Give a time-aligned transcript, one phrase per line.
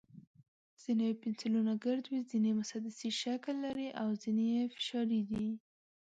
[0.83, 5.47] ځینې پنسلونه ګرد وي، ځینې مسدسي شکل لري، او ځینې یې فشاري دي.